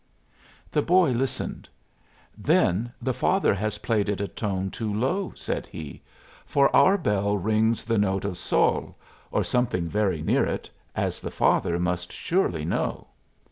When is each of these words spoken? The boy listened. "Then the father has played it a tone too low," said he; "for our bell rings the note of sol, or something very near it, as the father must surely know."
The 0.71 0.81
boy 0.81 1.11
listened. 1.11 1.69
"Then 2.35 2.91
the 3.03 3.13
father 3.13 3.53
has 3.53 3.77
played 3.77 4.09
it 4.09 4.19
a 4.19 4.27
tone 4.27 4.71
too 4.71 4.91
low," 4.91 5.31
said 5.35 5.67
he; 5.67 6.01
"for 6.43 6.75
our 6.75 6.97
bell 6.97 7.37
rings 7.37 7.83
the 7.83 7.99
note 7.99 8.25
of 8.25 8.39
sol, 8.39 8.97
or 9.29 9.43
something 9.43 9.87
very 9.87 10.23
near 10.23 10.43
it, 10.43 10.71
as 10.95 11.19
the 11.19 11.29
father 11.29 11.77
must 11.79 12.11
surely 12.11 12.65
know." 12.65 13.09